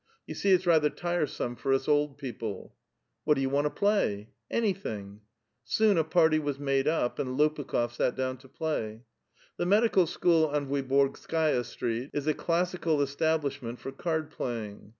[0.25, 2.71] You see it's rather tiresome for us old peoi>le!"
[3.23, 5.19] What do you want to play?"" Anvthinir.*"
[5.63, 9.01] Soon a part}^ was made up, and Lopukh6f sat down to j)la3'.
[9.57, 14.89] The medical scliool on Vuiborgskaia Street is a classical establishment for card playing.